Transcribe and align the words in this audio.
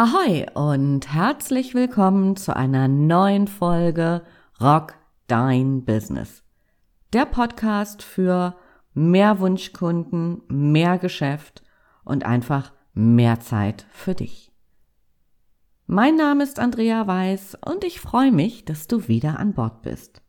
Ahoi 0.00 0.46
und 0.54 1.12
herzlich 1.12 1.74
willkommen 1.74 2.36
zu 2.36 2.54
einer 2.54 2.86
neuen 2.86 3.48
Folge 3.48 4.22
Rock 4.60 4.94
Dein 5.26 5.84
Business. 5.84 6.44
Der 7.12 7.26
Podcast 7.26 8.04
für 8.04 8.56
mehr 8.94 9.40
Wunschkunden, 9.40 10.42
mehr 10.46 10.98
Geschäft 10.98 11.64
und 12.04 12.24
einfach 12.24 12.72
mehr 12.94 13.40
Zeit 13.40 13.88
für 13.90 14.14
dich. 14.14 14.52
Mein 15.88 16.14
Name 16.14 16.44
ist 16.44 16.60
Andrea 16.60 17.08
Weiß 17.08 17.58
und 17.66 17.82
ich 17.82 17.98
freue 17.98 18.30
mich, 18.30 18.64
dass 18.64 18.86
du 18.86 19.08
wieder 19.08 19.40
an 19.40 19.52
Bord 19.52 19.82
bist. 19.82 20.22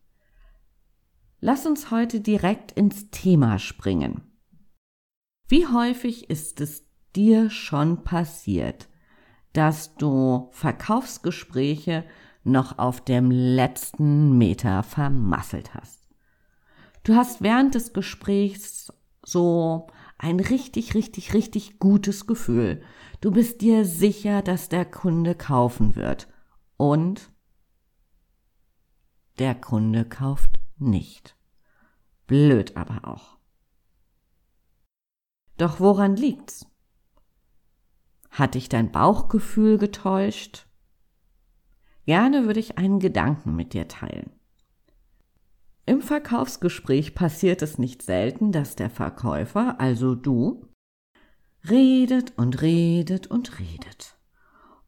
Lass 1.38 1.64
uns 1.64 1.92
heute 1.92 2.20
direkt 2.20 2.72
ins 2.72 3.12
Thema 3.12 3.60
springen. 3.60 4.32
Wie 5.46 5.68
häufig 5.68 6.28
ist 6.28 6.60
es 6.60 6.84
dir 7.14 7.50
schon 7.50 8.02
passiert, 8.02 8.89
dass 9.52 9.94
du 9.96 10.48
Verkaufsgespräche 10.52 12.04
noch 12.44 12.78
auf 12.78 13.00
dem 13.00 13.30
letzten 13.30 14.38
Meter 14.38 14.82
vermasselt 14.82 15.74
hast. 15.74 16.08
Du 17.02 17.14
hast 17.14 17.42
während 17.42 17.74
des 17.74 17.92
Gesprächs 17.92 18.92
so 19.24 19.88
ein 20.18 20.40
richtig, 20.40 20.94
richtig, 20.94 21.34
richtig 21.34 21.78
gutes 21.78 22.26
Gefühl. 22.26 22.82
Du 23.20 23.30
bist 23.30 23.60
dir 23.60 23.84
sicher, 23.84 24.42
dass 24.42 24.68
der 24.68 24.84
Kunde 24.84 25.34
kaufen 25.34 25.96
wird. 25.96 26.28
Und 26.76 27.30
der 29.38 29.54
Kunde 29.54 30.04
kauft 30.04 30.60
nicht. 30.78 31.36
Blöd 32.26 32.76
aber 32.76 33.08
auch. 33.08 33.38
Doch 35.56 35.80
woran 35.80 36.16
liegt's? 36.16 36.69
Hat 38.40 38.54
dich 38.54 38.70
dein 38.70 38.90
Bauchgefühl 38.90 39.76
getäuscht? 39.76 40.66
Gerne 42.06 42.46
würde 42.46 42.58
ich 42.58 42.78
einen 42.78 42.98
Gedanken 42.98 43.54
mit 43.54 43.74
dir 43.74 43.86
teilen. 43.86 44.30
Im 45.84 46.00
Verkaufsgespräch 46.00 47.14
passiert 47.14 47.60
es 47.60 47.76
nicht 47.76 48.00
selten, 48.00 48.50
dass 48.50 48.76
der 48.76 48.88
Verkäufer, 48.88 49.78
also 49.78 50.14
du, 50.14 50.64
redet 51.68 52.32
und 52.38 52.62
redet 52.62 53.26
und 53.26 53.58
redet. 53.58 54.16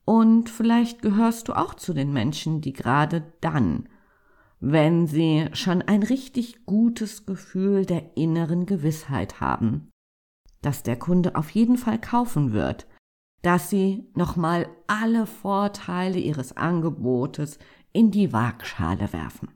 Und 0.06 0.48
vielleicht 0.48 1.02
gehörst 1.02 1.48
du 1.48 1.52
auch 1.52 1.74
zu 1.74 1.92
den 1.92 2.10
Menschen, 2.10 2.62
die 2.62 2.72
gerade 2.72 3.34
dann, 3.42 3.86
wenn 4.60 5.06
sie 5.06 5.50
schon 5.52 5.82
ein 5.82 6.02
richtig 6.02 6.64
gutes 6.64 7.26
Gefühl 7.26 7.84
der 7.84 8.16
inneren 8.16 8.64
Gewissheit 8.64 9.42
haben, 9.42 9.90
dass 10.62 10.82
der 10.82 10.98
Kunde 10.98 11.36
auf 11.36 11.50
jeden 11.50 11.76
Fall 11.76 12.00
kaufen 12.00 12.54
wird, 12.54 12.86
dass 13.42 13.70
sie 13.70 14.08
nochmal 14.14 14.68
alle 14.86 15.26
Vorteile 15.26 16.18
ihres 16.18 16.56
Angebotes 16.56 17.58
in 17.92 18.10
die 18.10 18.32
Waagschale 18.32 19.12
werfen. 19.12 19.50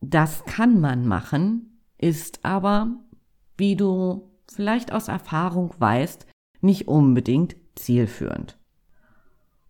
Das 0.00 0.44
kann 0.44 0.80
man 0.80 1.06
machen, 1.06 1.82
ist 1.96 2.44
aber, 2.44 2.98
wie 3.56 3.74
du 3.74 4.30
vielleicht 4.50 4.92
aus 4.92 5.08
Erfahrung 5.08 5.74
weißt, 5.78 6.26
nicht 6.60 6.86
unbedingt 6.86 7.56
zielführend. 7.74 8.58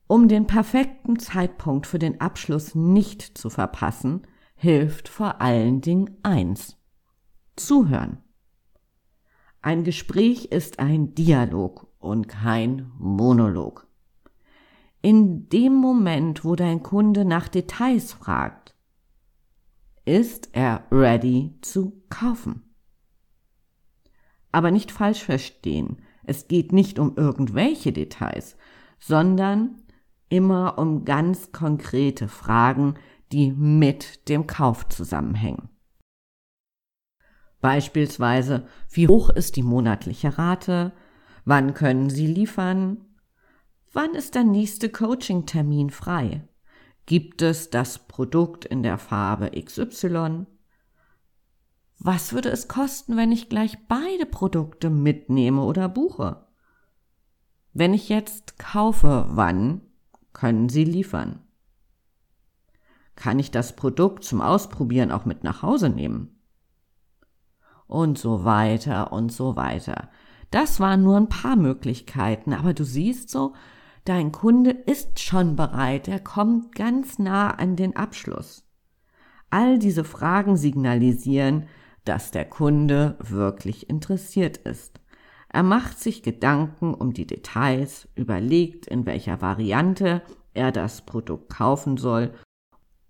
Um 0.06 0.28
den 0.28 0.46
perfekten 0.46 1.18
Zeitpunkt 1.18 1.86
für 1.86 1.98
den 1.98 2.20
Abschluss 2.20 2.74
nicht 2.74 3.22
zu 3.22 3.50
verpassen, 3.50 4.26
hilft 4.54 5.08
vor 5.08 5.40
allen 5.40 5.80
Dingen 5.80 6.16
eins. 6.22 6.76
Zuhören. 7.56 8.22
Ein 9.68 9.84
Gespräch 9.84 10.46
ist 10.46 10.78
ein 10.78 11.14
Dialog 11.14 11.88
und 11.98 12.26
kein 12.26 12.90
Monolog. 12.96 13.86
In 15.02 15.50
dem 15.50 15.74
Moment, 15.74 16.42
wo 16.42 16.56
dein 16.56 16.82
Kunde 16.82 17.26
nach 17.26 17.48
Details 17.48 18.14
fragt, 18.14 18.74
ist 20.06 20.48
er 20.52 20.84
ready 20.90 21.58
zu 21.60 22.02
kaufen. 22.08 22.62
Aber 24.52 24.70
nicht 24.70 24.90
falsch 24.90 25.22
verstehen, 25.22 26.00
es 26.24 26.48
geht 26.48 26.72
nicht 26.72 26.98
um 26.98 27.18
irgendwelche 27.18 27.92
Details, 27.92 28.56
sondern 28.98 29.82
immer 30.30 30.78
um 30.78 31.04
ganz 31.04 31.52
konkrete 31.52 32.28
Fragen, 32.28 32.94
die 33.32 33.52
mit 33.52 34.30
dem 34.30 34.46
Kauf 34.46 34.88
zusammenhängen. 34.88 35.68
Beispielsweise, 37.60 38.66
wie 38.90 39.08
hoch 39.08 39.30
ist 39.30 39.56
die 39.56 39.62
monatliche 39.62 40.38
Rate? 40.38 40.92
Wann 41.44 41.74
können 41.74 42.10
Sie 42.10 42.26
liefern? 42.26 43.04
Wann 43.92 44.14
ist 44.14 44.34
der 44.34 44.44
nächste 44.44 44.90
Coaching-Termin 44.90 45.90
frei? 45.90 46.46
Gibt 47.06 47.42
es 47.42 47.70
das 47.70 48.06
Produkt 48.06 48.64
in 48.64 48.82
der 48.82 48.98
Farbe 48.98 49.50
XY? 49.50 50.46
Was 51.98 52.32
würde 52.32 52.50
es 52.50 52.68
kosten, 52.68 53.16
wenn 53.16 53.32
ich 53.32 53.48
gleich 53.48 53.76
beide 53.88 54.26
Produkte 54.26 54.88
mitnehme 54.88 55.62
oder 55.62 55.88
buche? 55.88 56.46
Wenn 57.72 57.92
ich 57.92 58.08
jetzt 58.08 58.58
kaufe, 58.58 59.26
wann 59.30 59.80
können 60.32 60.68
Sie 60.68 60.84
liefern? 60.84 61.42
Kann 63.16 63.40
ich 63.40 63.50
das 63.50 63.74
Produkt 63.74 64.22
zum 64.22 64.40
Ausprobieren 64.40 65.10
auch 65.10 65.24
mit 65.24 65.42
nach 65.42 65.62
Hause 65.62 65.88
nehmen? 65.88 66.37
Und 67.88 68.18
so 68.18 68.44
weiter 68.44 69.12
und 69.12 69.32
so 69.32 69.56
weiter. 69.56 70.10
Das 70.50 70.78
waren 70.78 71.02
nur 71.02 71.16
ein 71.16 71.28
paar 71.28 71.56
Möglichkeiten, 71.56 72.52
aber 72.52 72.72
du 72.72 72.84
siehst 72.84 73.30
so, 73.30 73.54
dein 74.04 74.30
Kunde 74.30 74.70
ist 74.70 75.20
schon 75.20 75.56
bereit, 75.56 76.08
er 76.08 76.20
kommt 76.20 76.74
ganz 76.74 77.18
nah 77.18 77.50
an 77.50 77.76
den 77.76 77.96
Abschluss. 77.96 78.64
All 79.50 79.78
diese 79.78 80.04
Fragen 80.04 80.56
signalisieren, 80.56 81.66
dass 82.04 82.30
der 82.30 82.44
Kunde 82.44 83.16
wirklich 83.20 83.90
interessiert 83.90 84.58
ist. 84.58 85.00
Er 85.50 85.62
macht 85.62 85.98
sich 85.98 86.22
Gedanken 86.22 86.94
um 86.94 87.12
die 87.12 87.26
Details, 87.26 88.08
überlegt, 88.14 88.86
in 88.86 89.06
welcher 89.06 89.40
Variante 89.40 90.22
er 90.54 90.72
das 90.72 91.02
Produkt 91.02 91.50
kaufen 91.50 91.96
soll 91.96 92.32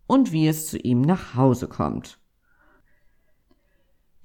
und 0.07 0.33
wie 0.33 0.47
es 0.47 0.69
zu 0.69 0.79
ihm 0.79 1.01
nach 1.01 1.35
Hause 1.35 1.69
kommt. 1.69 2.18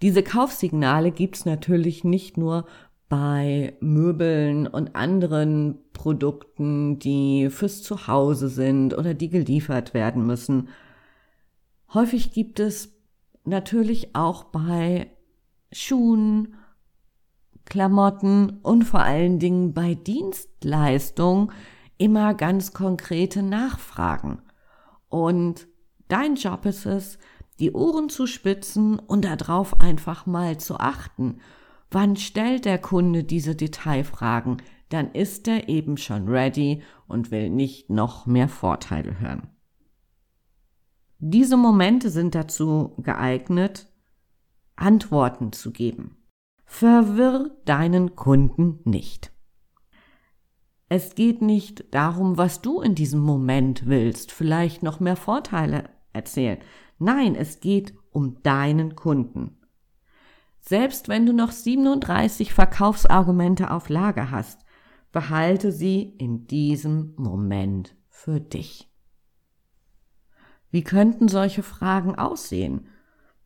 Diese 0.04 0.22
Kaufsignale 0.22 1.12
gibt's 1.12 1.46
natürlich 1.46 2.04
nicht 2.04 2.36
nur 2.36 2.66
bei 3.08 3.78
Möbeln 3.80 4.68
und 4.68 4.98
anderen 4.98 5.78
Produkten, 5.94 7.00
die 7.00 7.50
fürs 7.50 7.82
Zuhause 7.84 8.50
sind 8.50 8.98
oder 8.98 9.14
die 9.14 9.30
geliefert 9.30 9.94
werden 9.94 10.26
müssen. 10.26 10.68
Häufig 11.94 12.34
gibt 12.34 12.60
es 12.60 12.94
natürlich 13.46 14.14
auch 14.14 14.44
bei 14.44 15.10
Schuhen, 15.72 16.56
Klamotten 17.64 18.60
und 18.62 18.84
vor 18.84 19.00
allen 19.00 19.40
Dingen 19.40 19.74
bei 19.74 19.96
Dienstleistungen 19.96 21.50
immer 21.98 22.34
ganz 22.34 22.74
konkrete 22.74 23.42
Nachfragen. 23.42 24.42
Und 25.08 25.70
dein 26.10 26.36
Job 26.36 26.66
ist 26.66 26.86
es, 26.86 27.20
die 27.64 27.72
Ohren 27.72 28.10
zu 28.10 28.28
spitzen 28.28 29.00
und 29.00 29.24
darauf 29.24 29.80
einfach 29.80 30.26
mal 30.26 30.58
zu 30.58 30.82
achten. 30.82 31.38
Wann 31.90 32.18
stellt 32.18 32.66
der 32.66 32.78
Kunde 32.78 33.24
diese 33.24 33.56
Detailfragen? 33.56 34.62
Dann 34.90 35.12
ist 35.14 35.48
er 35.48 35.70
eben 35.70 35.96
schon 35.96 36.28
ready 36.28 36.84
und 37.08 37.32
will 37.32 37.50
nicht 37.50 37.90
noch 37.90 38.26
mehr 38.26 38.50
Vorteile 38.50 39.18
hören. 39.22 39.48
Diese 41.20 41.56
Momente 41.56 42.10
sind 42.10 42.36
dazu 42.36 42.96
geeignet, 42.98 43.88
Antworten 44.76 45.54
zu 45.54 45.72
geben. 45.72 46.18
Verwirr 46.66 47.50
deinen 47.64 48.18
Kunden 48.18 48.82
nicht. 48.84 49.32
Es 50.90 51.16
geht 51.16 51.42
nicht 51.42 51.86
darum, 51.94 52.38
was 52.38 52.62
du 52.62 52.82
in 52.82 52.94
diesem 52.94 53.22
Moment 53.22 53.86
willst, 53.86 54.34
vielleicht 54.34 54.84
noch 54.84 55.00
mehr 55.00 55.16
Vorteile 55.16 55.90
erzählen. 56.12 56.60
Nein, 57.04 57.36
es 57.36 57.60
geht 57.60 57.94
um 58.12 58.42
deinen 58.44 58.96
Kunden. 58.96 59.58
Selbst 60.62 61.10
wenn 61.10 61.26
du 61.26 61.34
noch 61.34 61.52
37 61.52 62.54
Verkaufsargumente 62.54 63.72
auf 63.72 63.90
Lager 63.90 64.32
hast, 64.32 64.62
behalte 65.12 65.74
sie 65.74 66.02
in 66.18 66.48
diesem 66.48 67.14
Moment 67.18 67.98
für 68.08 68.40
dich. 68.40 68.90
Wie 70.72 70.84
könnten 70.84 71.28
solche 71.28 71.62
Fragen 71.62 72.16
aussehen? 72.16 72.88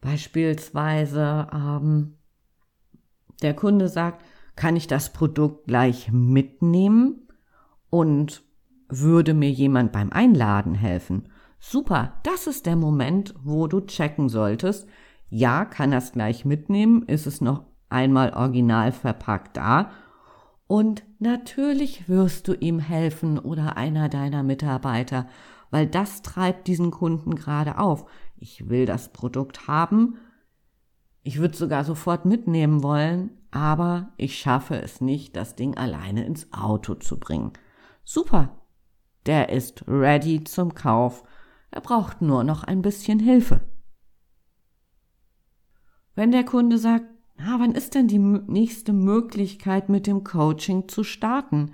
Beispielsweise, 0.01 1.47
ähm, 1.51 2.17
der 3.41 3.55
Kunde 3.55 3.89
sagt, 3.89 4.23
kann 4.55 4.75
ich 4.75 4.85
das 4.85 5.11
Produkt 5.13 5.65
gleich 5.65 6.11
mitnehmen 6.11 7.27
und 7.89 8.43
würde 8.87 9.33
mir 9.33 9.49
jemand 9.49 9.91
beim 9.91 10.11
Einladen 10.11 10.75
helfen? 10.75 11.29
Super, 11.59 12.13
das 12.23 12.47
ist 12.47 12.65
der 12.65 12.75
Moment, 12.75 13.33
wo 13.43 13.67
du 13.67 13.81
checken 13.81 14.29
solltest. 14.29 14.87
Ja, 15.29 15.65
kann 15.65 15.91
das 15.91 16.11
gleich 16.11 16.45
mitnehmen, 16.45 17.03
ist 17.03 17.27
es 17.27 17.41
noch 17.41 17.65
einmal 17.89 18.33
original 18.33 18.91
verpackt 18.91 19.57
da. 19.57 19.91
Und 20.67 21.03
natürlich 21.19 22.09
wirst 22.09 22.47
du 22.47 22.53
ihm 22.53 22.79
helfen 22.79 23.39
oder 23.39 23.77
einer 23.77 24.09
deiner 24.09 24.43
Mitarbeiter, 24.43 25.27
weil 25.71 25.87
das 25.87 26.21
treibt 26.21 26.67
diesen 26.67 26.91
Kunden 26.91 27.35
gerade 27.35 27.77
auf. 27.77 28.05
Ich 28.37 28.69
will 28.69 28.85
das 28.85 29.11
Produkt 29.11 29.67
haben. 29.67 30.17
Ich 31.23 31.39
würde 31.39 31.57
sogar 31.57 31.83
sofort 31.83 32.25
mitnehmen 32.25 32.83
wollen, 32.83 33.31
aber 33.51 34.13
ich 34.17 34.37
schaffe 34.37 34.81
es 34.81 35.01
nicht, 35.01 35.35
das 35.35 35.55
Ding 35.55 35.75
alleine 35.75 36.25
ins 36.25 36.51
Auto 36.53 36.95
zu 36.95 37.19
bringen. 37.19 37.53
Super. 38.03 38.61
Der 39.25 39.49
ist 39.49 39.83
ready 39.87 40.43
zum 40.43 40.73
Kauf. 40.73 41.23
Er 41.71 41.81
braucht 41.81 42.21
nur 42.21 42.43
noch 42.43 42.63
ein 42.63 42.81
bisschen 42.81 43.19
Hilfe. 43.19 43.61
Wenn 46.15 46.31
der 46.31 46.45
Kunde 46.45 46.77
sagt, 46.77 47.05
na, 47.37 47.59
wann 47.59 47.73
ist 47.73 47.93
denn 47.93 48.07
die 48.07 48.17
nächste 48.17 48.93
Möglichkeit 48.93 49.89
mit 49.89 50.07
dem 50.07 50.23
Coaching 50.23 50.87
zu 50.87 51.03
starten? 51.03 51.73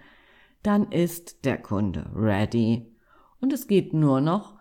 Dann 0.61 0.91
ist 0.91 1.45
der 1.45 1.57
Kunde 1.57 2.11
ready. 2.13 2.93
Und 3.39 3.53
es 3.53 3.67
geht 3.67 3.93
nur 3.93 4.19
noch 4.19 4.55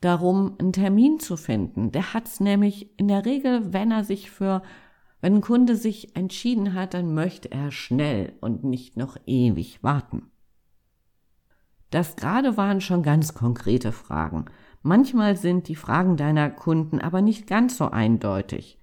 darum, 0.00 0.56
einen 0.58 0.72
Termin 0.72 1.20
zu 1.20 1.36
finden. 1.36 1.92
Der 1.92 2.14
hat's 2.14 2.40
nämlich 2.40 2.98
in 2.98 3.08
der 3.08 3.24
Regel, 3.26 3.72
wenn 3.72 3.90
er 3.90 4.04
sich 4.04 4.30
für, 4.30 4.62
wenn 5.20 5.36
ein 5.36 5.40
Kunde 5.40 5.76
sich 5.76 6.16
entschieden 6.16 6.74
hat, 6.74 6.94
dann 6.94 7.14
möchte 7.14 7.50
er 7.50 7.70
schnell 7.70 8.34
und 8.40 8.64
nicht 8.64 8.96
noch 8.96 9.16
ewig 9.26 9.82
warten. 9.82 10.30
Das 11.90 12.16
gerade 12.16 12.56
waren 12.56 12.80
schon 12.80 13.02
ganz 13.02 13.34
konkrete 13.34 13.92
Fragen. 13.92 14.46
Manchmal 14.86 15.36
sind 15.36 15.68
die 15.68 15.76
Fragen 15.76 16.16
deiner 16.16 16.48
Kunden 16.50 17.00
aber 17.00 17.20
nicht 17.20 17.46
ganz 17.46 17.76
so 17.76 17.90
eindeutig 17.90 18.78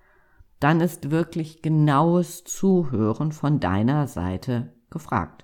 dann 0.63 0.79
ist 0.79 1.11
wirklich 1.11 1.61
genaues 1.61 2.45
Zuhören 2.45 3.33
von 3.33 3.59
deiner 3.59 4.07
Seite 4.07 4.71
gefragt. 4.89 5.44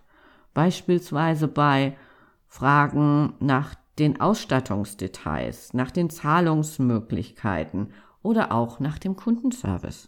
Beispielsweise 0.53 1.49
bei 1.49 1.97
Fragen 2.47 3.33
nach 3.41 3.75
den 3.99 4.21
Ausstattungsdetails, 4.21 5.73
nach 5.73 5.91
den 5.91 6.09
Zahlungsmöglichkeiten 6.09 7.91
oder 8.21 8.53
auch 8.53 8.79
nach 8.79 8.97
dem 8.97 9.17
Kundenservice. 9.17 10.07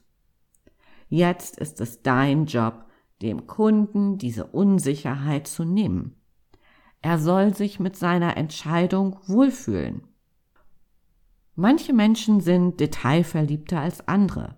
Jetzt 1.09 1.59
ist 1.59 1.81
es 1.81 2.01
dein 2.01 2.45
Job, 2.45 2.85
dem 3.21 3.47
Kunden 3.47 4.17
diese 4.17 4.45
Unsicherheit 4.45 5.45
zu 5.45 5.65
nehmen. 5.65 6.15
Er 7.01 7.19
soll 7.19 7.53
sich 7.53 7.81
mit 7.81 7.97
seiner 7.97 8.37
Entscheidung 8.37 9.19
wohlfühlen. 9.27 10.07
Manche 11.61 11.93
Menschen 11.93 12.41
sind 12.41 12.79
detailverliebter 12.79 13.79
als 13.79 14.07
andere. 14.07 14.55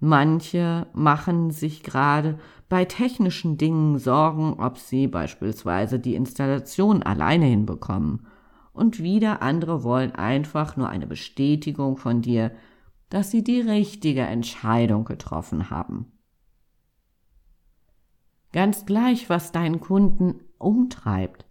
Manche 0.00 0.86
machen 0.94 1.50
sich 1.50 1.82
gerade 1.82 2.38
bei 2.70 2.86
technischen 2.86 3.58
Dingen 3.58 3.98
Sorgen, 3.98 4.54
ob 4.54 4.78
sie 4.78 5.08
beispielsweise 5.08 5.98
die 6.00 6.14
Installation 6.14 7.02
alleine 7.02 7.44
hinbekommen. 7.44 8.26
Und 8.72 9.02
wieder 9.02 9.42
andere 9.42 9.82
wollen 9.84 10.12
einfach 10.12 10.78
nur 10.78 10.88
eine 10.88 11.06
Bestätigung 11.06 11.98
von 11.98 12.22
dir, 12.22 12.50
dass 13.10 13.30
sie 13.30 13.44
die 13.44 13.60
richtige 13.60 14.22
Entscheidung 14.22 15.04
getroffen 15.04 15.68
haben. 15.68 16.12
Ganz 18.54 18.86
gleich, 18.86 19.28
was 19.28 19.52
deinen 19.52 19.80
Kunden 19.80 20.40
umtreibt. 20.56 21.44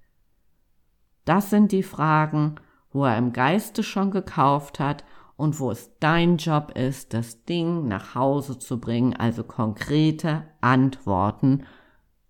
Das 1.24 1.52
sind 1.52 1.72
die 1.72 1.84
Fragen, 1.84 2.56
wo 2.98 3.06
er 3.06 3.20
im 3.20 3.32
Geiste 3.32 3.84
schon 3.84 4.10
gekauft 4.10 4.80
hat 4.80 5.04
und 5.36 5.60
wo 5.60 5.70
es 5.70 5.92
dein 6.00 6.38
Job 6.38 6.72
ist, 6.76 7.14
das 7.14 7.46
Ding 7.46 7.88
nach 7.88 8.16
Hause 8.16 8.58
zu 8.58 8.80
bringen, 8.80 9.16
also 9.16 9.44
konkrete 9.44 10.48
Antworten 10.62 11.64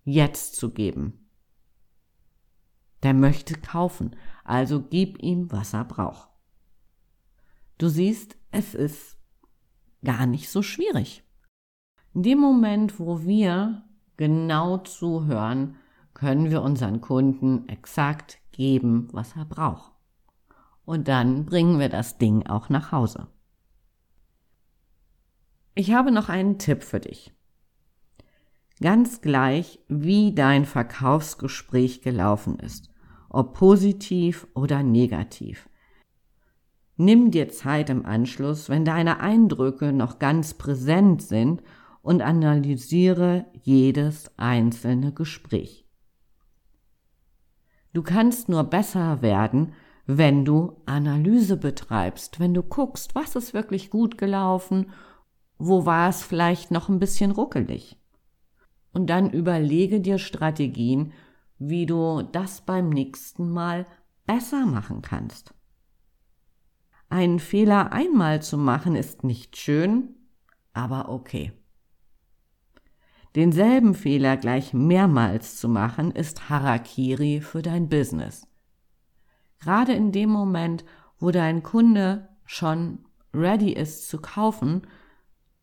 jetzt 0.04 0.56
zu 0.56 0.70
geben. 0.70 1.26
Der 3.02 3.14
möchte 3.14 3.54
kaufen, 3.54 4.14
also 4.44 4.82
gib 4.82 5.22
ihm, 5.22 5.50
was 5.50 5.72
er 5.72 5.86
braucht. 5.86 6.28
Du 7.78 7.88
siehst, 7.88 8.36
es 8.50 8.74
ist 8.74 9.16
gar 10.04 10.26
nicht 10.26 10.50
so 10.50 10.60
schwierig. 10.60 11.24
In 12.12 12.22
dem 12.24 12.40
Moment, 12.40 13.00
wo 13.00 13.22
wir 13.22 13.84
genau 14.18 14.76
zuhören, 14.78 15.76
können 16.12 16.50
wir 16.50 16.60
unseren 16.60 17.00
Kunden 17.00 17.66
exakt 17.70 18.38
geben, 18.52 19.08
was 19.12 19.34
er 19.34 19.46
braucht 19.46 19.97
und 20.88 21.06
dann 21.06 21.44
bringen 21.44 21.78
wir 21.78 21.90
das 21.90 22.16
Ding 22.16 22.46
auch 22.46 22.70
nach 22.70 22.92
Hause. 22.92 23.26
Ich 25.74 25.92
habe 25.92 26.10
noch 26.10 26.30
einen 26.30 26.58
Tipp 26.58 26.82
für 26.82 26.98
dich. 26.98 27.30
Ganz 28.80 29.20
gleich, 29.20 29.80
wie 29.88 30.34
dein 30.34 30.64
Verkaufsgespräch 30.64 32.00
gelaufen 32.00 32.58
ist, 32.58 32.88
ob 33.28 33.52
positiv 33.52 34.46
oder 34.54 34.82
negativ. 34.82 35.68
Nimm 36.96 37.32
dir 37.32 37.50
Zeit 37.50 37.90
im 37.90 38.06
Anschluss, 38.06 38.70
wenn 38.70 38.86
deine 38.86 39.20
Eindrücke 39.20 39.92
noch 39.92 40.18
ganz 40.18 40.54
präsent 40.54 41.20
sind 41.20 41.62
und 42.00 42.22
analysiere 42.22 43.44
jedes 43.52 44.32
einzelne 44.38 45.12
Gespräch. 45.12 45.86
Du 47.92 48.02
kannst 48.02 48.48
nur 48.48 48.64
besser 48.64 49.20
werden, 49.20 49.74
wenn 50.10 50.46
du 50.46 50.80
Analyse 50.86 51.58
betreibst, 51.58 52.40
wenn 52.40 52.54
du 52.54 52.62
guckst, 52.62 53.14
was 53.14 53.36
ist 53.36 53.52
wirklich 53.52 53.90
gut 53.90 54.16
gelaufen, 54.16 54.90
wo 55.58 55.84
war 55.84 56.08
es 56.08 56.22
vielleicht 56.22 56.70
noch 56.70 56.88
ein 56.88 56.98
bisschen 56.98 57.30
ruckelig. 57.30 57.98
Und 58.94 59.08
dann 59.08 59.30
überlege 59.30 60.00
dir 60.00 60.16
Strategien, 60.18 61.12
wie 61.58 61.84
du 61.84 62.22
das 62.22 62.62
beim 62.62 62.88
nächsten 62.88 63.50
Mal 63.50 63.84
besser 64.24 64.64
machen 64.64 65.02
kannst. 65.02 65.52
Einen 67.10 67.38
Fehler 67.38 67.92
einmal 67.92 68.40
zu 68.40 68.56
machen 68.56 68.96
ist 68.96 69.24
nicht 69.24 69.58
schön, 69.58 70.14
aber 70.72 71.10
okay. 71.10 71.52
Denselben 73.34 73.92
Fehler 73.92 74.38
gleich 74.38 74.72
mehrmals 74.72 75.58
zu 75.58 75.68
machen, 75.68 76.12
ist 76.12 76.48
Harakiri 76.48 77.42
für 77.42 77.60
dein 77.60 77.90
Business. 77.90 78.47
Gerade 79.60 79.92
in 79.92 80.12
dem 80.12 80.30
Moment, 80.30 80.84
wo 81.18 81.30
dein 81.30 81.62
Kunde 81.62 82.28
schon 82.44 83.04
ready 83.34 83.72
ist 83.72 84.08
zu 84.08 84.18
kaufen, 84.18 84.86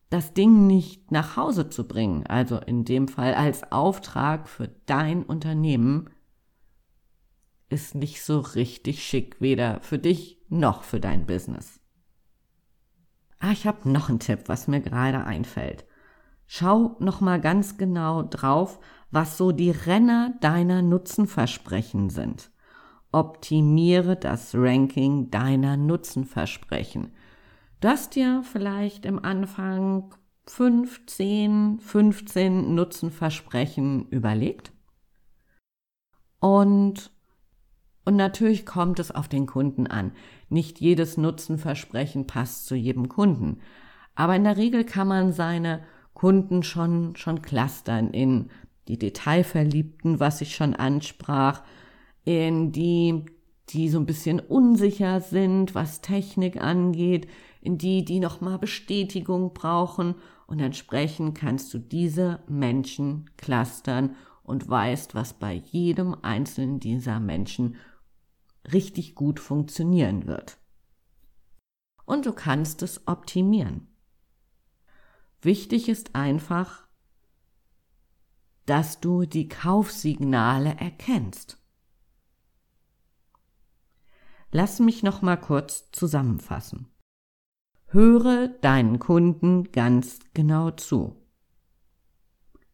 das 0.09 0.33
Ding 0.33 0.67
nicht 0.67 1.11
nach 1.11 1.35
Hause 1.35 1.69
zu 1.69 1.87
bringen, 1.87 2.25
also 2.27 2.57
in 2.57 2.85
dem 2.85 3.07
Fall 3.07 3.33
als 3.33 3.71
Auftrag 3.71 4.47
für 4.47 4.67
dein 4.85 5.23
Unternehmen, 5.23 6.09
ist 7.69 7.95
nicht 7.95 8.23
so 8.23 8.39
richtig 8.39 9.03
schick, 9.03 9.41
weder 9.41 9.81
für 9.81 9.97
dich 9.97 10.39
noch 10.49 10.83
für 10.83 10.99
dein 10.99 11.25
Business. 11.25 11.79
Ah, 13.39 13.51
ich 13.51 13.65
habe 13.65 13.89
noch 13.89 14.09
einen 14.09 14.19
Tipp, 14.19 14.43
was 14.47 14.67
mir 14.67 14.81
gerade 14.81 15.25
einfällt. 15.25 15.85
Schau 16.45 16.95
noch 16.99 17.21
mal 17.21 17.41
ganz 17.41 17.77
genau 17.77 18.21
drauf, 18.21 18.79
was 19.09 19.37
so 19.37 19.51
die 19.51 19.71
Renner 19.71 20.35
deiner 20.41 20.83
Nutzenversprechen 20.83 22.09
sind 22.09 22.51
optimiere 23.15 24.17
das 24.17 24.53
Ranking 24.53 25.31
deiner 25.31 25.77
Nutzenversprechen. 25.77 27.13
Du 27.79 27.87
hast 27.87 28.15
dir 28.15 28.43
vielleicht 28.43 29.05
im 29.05 29.23
Anfang 29.23 30.13
15, 30.47 31.79
15 31.79 32.75
Nutzenversprechen 32.75 34.09
überlegt. 34.09 34.73
Und, 36.41 37.09
und 38.03 38.17
natürlich 38.17 38.65
kommt 38.65 38.99
es 38.99 39.11
auf 39.11 39.29
den 39.29 39.45
Kunden 39.45 39.87
an. 39.87 40.11
Nicht 40.49 40.81
jedes 40.81 41.15
Nutzenversprechen 41.15 42.27
passt 42.27 42.65
zu 42.65 42.75
jedem 42.75 43.07
Kunden. 43.07 43.61
Aber 44.15 44.35
in 44.35 44.43
der 44.43 44.57
Regel 44.57 44.83
kann 44.83 45.07
man 45.07 45.31
seine 45.31 45.83
Kunden 46.13 46.63
schon, 46.63 47.15
schon 47.15 47.41
clustern 47.41 48.11
in 48.11 48.49
die 48.89 48.99
Detailverliebten, 48.99 50.19
was 50.19 50.41
ich 50.41 50.53
schon 50.53 50.75
ansprach, 50.75 51.63
in 52.25 52.71
die, 52.71 53.25
die 53.69 53.89
so 53.89 53.99
ein 53.99 54.05
bisschen 54.05 54.39
unsicher 54.39 55.21
sind, 55.21 55.73
was 55.73 56.01
Technik 56.01 56.61
angeht, 56.61 57.27
in 57.61 57.77
die, 57.77 58.03
die 58.03 58.19
nochmal 58.19 58.59
Bestätigung 58.59 59.53
brauchen 59.53 60.15
und 60.47 60.59
entsprechend 60.59 61.37
kannst 61.37 61.73
du 61.73 61.79
diese 61.79 62.43
Menschen 62.47 63.29
clustern 63.37 64.15
und 64.43 64.69
weißt, 64.69 65.15
was 65.15 65.33
bei 65.33 65.53
jedem 65.53 66.15
einzelnen 66.21 66.79
dieser 66.79 67.19
Menschen 67.19 67.77
richtig 68.71 69.15
gut 69.15 69.39
funktionieren 69.39 70.27
wird. 70.27 70.57
Und 72.05 72.25
du 72.27 72.33
kannst 72.33 72.83
es 72.83 73.07
optimieren. 73.07 73.87
Wichtig 75.41 75.89
ist 75.89 76.15
einfach, 76.15 76.87
dass 78.65 78.99
du 78.99 79.25
die 79.25 79.47
Kaufsignale 79.47 80.75
erkennst. 80.79 81.64
Lass 84.51 84.79
mich 84.79 85.03
noch 85.03 85.21
mal 85.21 85.37
kurz 85.37 85.91
zusammenfassen. 85.91 86.87
Höre 87.87 88.47
deinen 88.47 88.99
Kunden 88.99 89.71
ganz 89.71 90.19
genau 90.33 90.71
zu. 90.71 91.15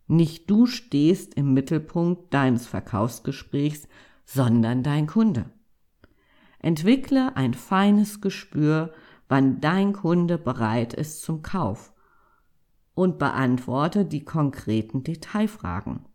Nicht 0.07 0.49
du 0.49 0.65
stehst 0.65 1.35
im 1.35 1.53
Mittelpunkt 1.53 2.33
deines 2.33 2.67
Verkaufsgesprächs, 2.67 3.87
sondern 4.25 4.83
dein 4.83 5.07
Kunde. 5.07 5.45
Entwickle 6.59 7.35
ein 7.35 7.53
feines 7.53 8.21
Gespür, 8.21 8.93
wann 9.29 9.61
dein 9.61 9.93
Kunde 9.93 10.37
bereit 10.37 10.93
ist 10.93 11.21
zum 11.21 11.41
Kauf 11.41 11.93
und 12.93 13.19
beantworte 13.19 14.05
die 14.05 14.25
konkreten 14.25 15.03
Detailfragen. 15.03 16.05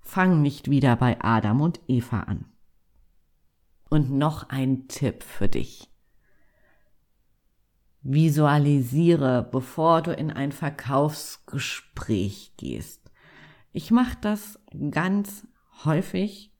Fang 0.00 0.42
nicht 0.42 0.68
wieder 0.68 0.96
bei 0.96 1.18
Adam 1.20 1.60
und 1.62 1.80
Eva 1.88 2.20
an. 2.20 2.44
Und 3.88 4.10
noch 4.10 4.48
ein 4.48 4.88
Tipp 4.88 5.22
für 5.22 5.48
dich. 5.48 5.90
Visualisiere, 8.02 9.48
bevor 9.50 10.02
du 10.02 10.12
in 10.12 10.30
ein 10.30 10.52
Verkaufsgespräch 10.52 12.52
gehst. 12.56 13.10
Ich 13.72 13.90
mache 13.90 14.16
das 14.20 14.58
ganz 14.90 15.46
häufig, 15.84 16.52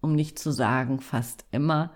um 0.00 0.14
nicht 0.14 0.38
zu 0.38 0.50
sagen 0.50 1.00
fast 1.00 1.46
immer. 1.50 1.92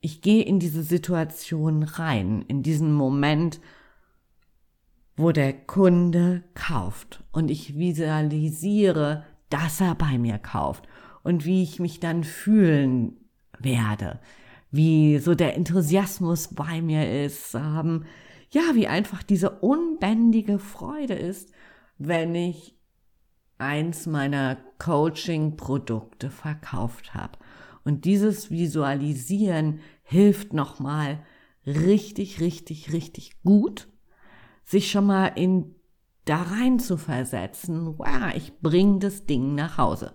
Ich 0.00 0.20
gehe 0.20 0.42
in 0.42 0.58
diese 0.58 0.82
Situation 0.82 1.82
rein, 1.82 2.42
in 2.42 2.62
diesen 2.62 2.92
Moment, 2.92 3.60
wo 5.16 5.32
der 5.32 5.52
Kunde 5.52 6.44
kauft 6.54 7.22
und 7.30 7.50
ich 7.50 7.76
visualisiere, 7.76 9.24
dass 9.48 9.80
er 9.80 9.94
bei 9.94 10.18
mir 10.18 10.38
kauft 10.38 10.88
und 11.22 11.44
wie 11.44 11.62
ich 11.62 11.80
mich 11.80 12.00
dann 12.00 12.24
fühlen 12.24 13.16
werde, 13.58 14.20
wie 14.70 15.18
so 15.18 15.34
der 15.34 15.56
Enthusiasmus 15.56 16.48
bei 16.48 16.80
mir 16.80 17.24
ist, 17.24 17.54
ähm, 17.54 18.04
ja, 18.50 18.62
wie 18.74 18.88
einfach 18.88 19.22
diese 19.22 19.50
unbändige 19.50 20.58
Freude 20.58 21.14
ist, 21.14 21.52
wenn 21.98 22.34
ich 22.34 22.76
eins 23.58 24.06
meiner 24.06 24.56
Coaching-Produkte 24.78 26.30
verkauft 26.30 27.14
habe. 27.14 27.38
Und 27.84 28.04
dieses 28.04 28.50
Visualisieren 28.50 29.80
hilft 30.02 30.52
nochmal 30.52 31.22
richtig, 31.66 32.40
richtig, 32.40 32.92
richtig 32.92 33.42
gut, 33.42 33.88
sich 34.64 34.90
schon 34.90 35.06
mal 35.06 35.26
in 35.26 35.74
da 36.24 36.42
rein 36.42 36.78
zu 36.78 36.96
versetzen, 36.96 37.98
wow, 37.98 38.32
ich 38.34 38.58
bring 38.60 39.00
das 39.00 39.26
Ding 39.26 39.54
nach 39.54 39.78
Hause. 39.78 40.14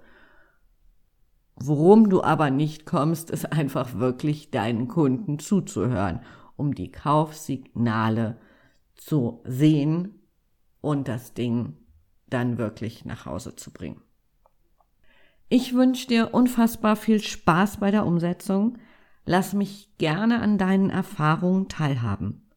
Worum 1.55 2.09
du 2.09 2.21
aber 2.21 2.50
nicht 2.50 2.85
kommst, 2.85 3.31
ist 3.31 3.51
einfach 3.51 3.95
wirklich 3.95 4.51
deinen 4.51 4.88
Kunden 4.88 5.39
zuzuhören, 5.39 6.19
um 6.57 6.75
die 6.75 6.91
Kaufsignale 6.91 8.38
zu 8.95 9.41
sehen 9.45 10.19
und 10.81 11.07
das 11.07 11.33
Ding 11.33 11.77
dann 12.27 12.57
wirklich 12.57 13.05
nach 13.05 13.25
Hause 13.25 13.55
zu 13.55 13.71
bringen. 13.71 14.01
Ich 15.47 15.74
wünsche 15.74 16.07
dir 16.07 16.33
unfassbar 16.33 16.95
viel 16.95 17.21
Spaß 17.21 17.77
bei 17.77 17.91
der 17.91 18.05
Umsetzung. 18.05 18.77
Lass 19.25 19.53
mich 19.53 19.95
gerne 19.97 20.41
an 20.41 20.57
deinen 20.57 20.89
Erfahrungen 20.89 21.67
teilhaben. 21.69 22.50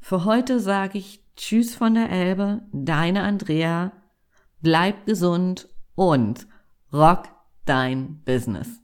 Für 0.00 0.24
heute 0.24 0.58
sage 0.58 0.98
ich 0.98 1.22
Tschüss 1.36 1.74
von 1.74 1.94
der 1.94 2.10
Elbe, 2.10 2.62
deine 2.72 3.22
Andrea, 3.22 3.92
bleib 4.60 5.06
gesund 5.06 5.68
und 5.94 6.46
rock 6.92 7.28
dein 7.64 8.20
Business. 8.24 8.81